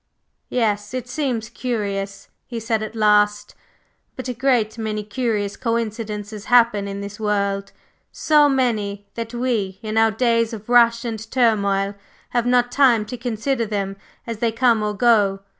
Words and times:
"Yes, 0.49 0.95
it 0.95 1.07
seems 1.07 1.47
curious," 1.47 2.27
he 2.47 2.59
said 2.59 2.81
at 2.81 2.95
last, 2.95 3.53
"but 4.15 4.27
a 4.27 4.33
great 4.33 4.79
many 4.79 5.03
curious 5.03 5.55
coincidences 5.55 6.45
happen 6.45 6.87
in 6.87 7.01
this 7.01 7.19
world 7.19 7.71
so 8.11 8.49
many 8.49 9.05
that 9.13 9.31
we, 9.35 9.77
in 9.83 9.97
our 9.99 10.09
days 10.09 10.53
of 10.53 10.69
rush 10.69 11.05
and 11.05 11.29
turmoil, 11.29 11.93
have 12.29 12.47
not 12.47 12.71
time 12.71 13.05
to 13.05 13.15
consider 13.15 13.67
them 13.67 13.95
as 14.25 14.39
they 14.39 14.51
come 14.51 14.81
or 14.81 14.95
go. 14.95 15.41